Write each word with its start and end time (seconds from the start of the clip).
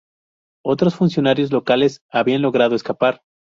Otros 0.65 0.95
funcionarios 0.95 1.51
locales 1.51 2.01
habían 2.09 2.41
logrado 2.41 2.75
escapar. 2.75 3.21